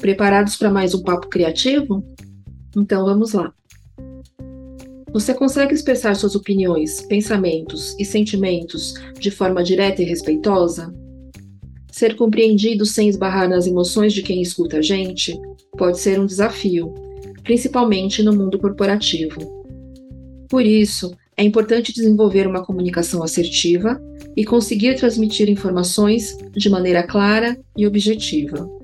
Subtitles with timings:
[0.00, 2.02] Preparados para mais um papo criativo?
[2.74, 3.52] Então vamos lá.
[5.12, 10.90] Você consegue expressar suas opiniões, pensamentos e sentimentos de forma direta e respeitosa?
[11.92, 15.38] Ser compreendido sem esbarrar nas emoções de quem escuta a gente
[15.76, 16.94] pode ser um desafio,
[17.42, 19.38] principalmente no mundo corporativo.
[20.48, 24.00] Por isso, é importante desenvolver uma comunicação assertiva
[24.34, 28.79] e conseguir transmitir informações de maneira clara e objetiva.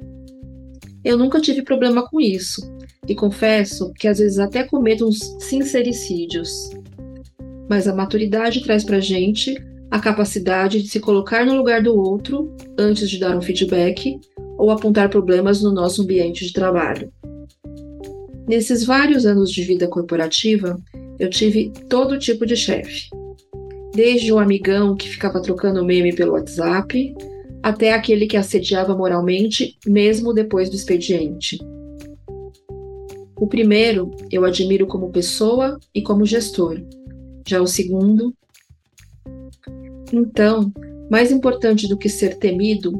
[1.06, 2.60] Eu nunca tive problema com isso
[3.06, 6.50] e confesso que às vezes até cometo uns sincericídios.
[7.70, 9.54] Mas a maturidade traz pra gente
[9.88, 14.18] a capacidade de se colocar no lugar do outro antes de dar um feedback
[14.58, 17.12] ou apontar problemas no nosso ambiente de trabalho.
[18.48, 20.76] Nesses vários anos de vida corporativa,
[21.20, 23.08] eu tive todo tipo de chefe.
[23.94, 27.14] Desde o amigão que ficava trocando meme pelo WhatsApp,
[27.62, 31.58] até aquele que assediava moralmente, mesmo depois do expediente.
[33.38, 36.80] O primeiro eu admiro como pessoa e como gestor.
[37.46, 38.34] Já o segundo.
[40.12, 40.72] Então,
[41.10, 42.92] mais importante do que ser temido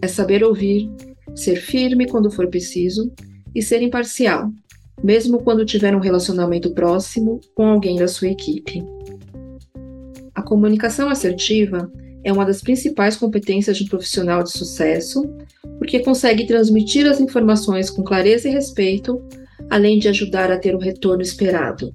[0.00, 0.90] é saber ouvir,
[1.34, 3.12] ser firme quando for preciso
[3.54, 4.50] e ser imparcial,
[5.02, 8.82] mesmo quando tiver um relacionamento próximo com alguém da sua equipe.
[10.34, 11.90] A comunicação assertiva
[12.24, 15.22] é uma das principais competências de um profissional de sucesso,
[15.78, 19.22] porque consegue transmitir as informações com clareza e respeito,
[19.68, 21.94] além de ajudar a ter o retorno esperado.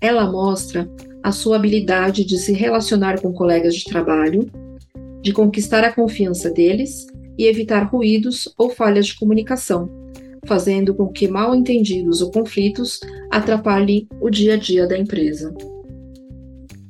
[0.00, 0.88] Ela mostra
[1.22, 4.50] a sua habilidade de se relacionar com colegas de trabalho,
[5.20, 9.90] de conquistar a confiança deles e evitar ruídos ou falhas de comunicação,
[10.46, 13.00] fazendo com que mal entendidos ou conflitos
[13.30, 15.52] atrapalhem o dia a dia da empresa.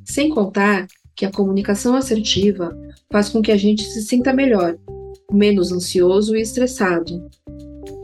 [0.05, 2.77] Sem contar que a comunicação assertiva
[3.11, 4.77] faz com que a gente se sinta melhor,
[5.31, 7.29] menos ansioso e estressado.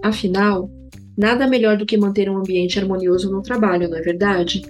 [0.04, 0.70] Afinal,
[1.18, 4.62] nada melhor do que manter um ambiente harmonioso no trabalho, não é verdade?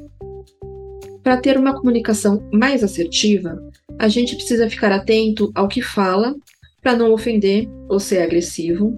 [1.24, 3.62] Para ter uma comunicação mais assertiva,
[4.00, 6.36] a gente precisa ficar atento ao que fala
[6.82, 8.98] para não ofender ou ser agressivo,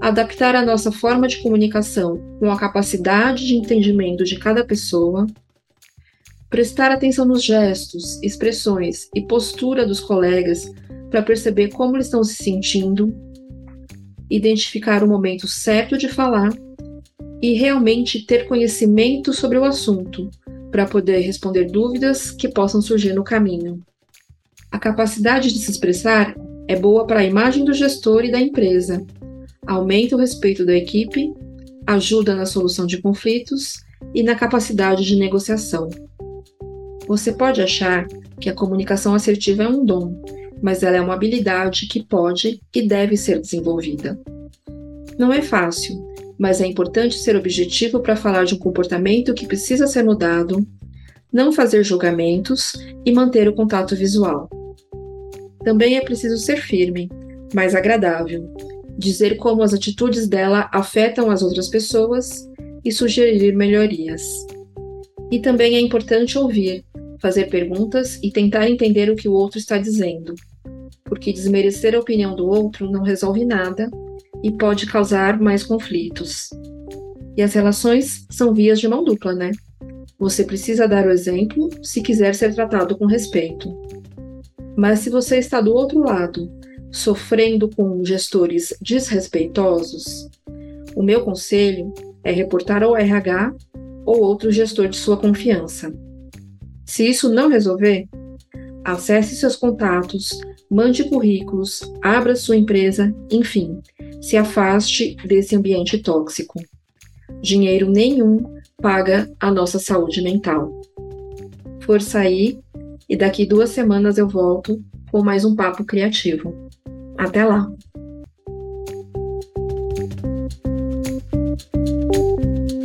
[0.00, 5.26] adaptar a nossa forma de comunicação com a capacidade de entendimento de cada pessoa
[6.48, 10.70] prestar atenção nos gestos, expressões e postura dos colegas
[11.10, 13.14] para perceber como eles estão se sentindo,
[14.30, 16.50] identificar o momento certo de falar
[17.40, 20.30] e realmente ter conhecimento sobre o assunto
[20.70, 23.82] para poder responder dúvidas que possam surgir no caminho.
[24.70, 26.34] A capacidade de se expressar
[26.68, 29.04] é boa para a imagem do gestor e da empresa,
[29.66, 31.32] aumenta o respeito da equipe,
[31.86, 35.88] ajuda na solução de conflitos e na capacidade de negociação.
[37.06, 38.06] Você pode achar
[38.40, 40.22] que a comunicação assertiva é um dom,
[40.62, 44.18] mas ela é uma habilidade que pode e deve ser desenvolvida.
[45.18, 45.94] Não é fácil,
[46.38, 50.66] mas é importante ser objetivo para falar de um comportamento que precisa ser mudado,
[51.32, 52.74] não fazer julgamentos
[53.04, 54.48] e manter o contato visual.
[55.64, 57.08] Também é preciso ser firme,
[57.54, 58.48] mas agradável,
[58.98, 62.48] dizer como as atitudes dela afetam as outras pessoas
[62.84, 64.22] e sugerir melhorias.
[65.30, 66.84] E também é importante ouvir,
[67.26, 70.32] fazer perguntas e tentar entender o que o outro está dizendo,
[71.04, 73.90] porque desmerecer a opinião do outro não resolve nada
[74.44, 76.50] e pode causar mais conflitos.
[77.36, 79.50] E as relações são vias de mão dupla, né?
[80.20, 83.76] Você precisa dar o exemplo se quiser ser tratado com respeito.
[84.76, 86.48] Mas se você está do outro lado,
[86.92, 90.30] sofrendo com gestores desrespeitosos,
[90.94, 93.52] o meu conselho é reportar ao RH
[94.06, 95.92] ou outro gestor de sua confiança.
[96.86, 98.08] Se isso não resolver,
[98.84, 100.30] acesse seus contatos,
[100.70, 103.80] mande currículos, abra sua empresa, enfim,
[104.22, 106.60] se afaste desse ambiente tóxico.
[107.42, 108.38] Dinheiro nenhum
[108.80, 110.80] paga a nossa saúde mental.
[111.80, 112.60] Força aí
[113.08, 116.54] e daqui duas semanas eu volto com mais um papo criativo.
[117.18, 117.70] Até lá!